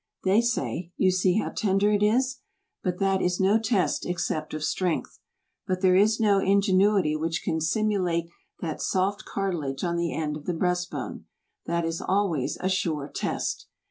They 0.23 0.41
say, 0.41 0.91
"You 0.97 1.11
see 1.11 1.37
how 1.37 1.49
tender 1.49 1.91
it 1.91 2.01
is!" 2.01 2.39
But 2.81 2.97
that 2.97 3.21
is 3.21 3.39
no 3.39 3.59
test 3.59 4.03
except 4.03 4.51
of 4.55 4.63
strength. 4.63 5.19
But 5.67 5.81
there 5.81 5.95
is 5.95 6.19
no 6.19 6.39
ingenuity 6.39 7.15
which 7.15 7.43
can 7.43 7.61
simulate 7.61 8.27
that 8.61 8.81
soft 8.81 9.25
cartilage 9.25 9.83
on 9.83 9.97
the 9.97 10.11
end 10.15 10.37
of 10.37 10.45
the 10.45 10.55
breast 10.55 10.89
bone. 10.89 11.25
That 11.67 11.85
is 11.85 12.01
always 12.01 12.57
a 12.59 12.67
sure 12.67 13.11
test. 13.13 13.67